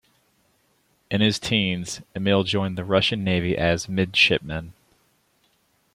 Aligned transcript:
In 1.11 1.21
his 1.21 1.37
teens, 1.37 2.01
Emil 2.15 2.43
joined 2.43 2.75
the 2.75 2.83
Russian 2.83 3.23
Navy 3.23 3.55
as 3.55 3.87
a 3.87 3.91
midshipman. 3.91 4.73